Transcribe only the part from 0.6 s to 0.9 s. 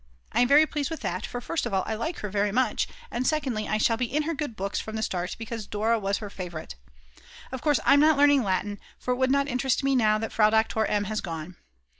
pleased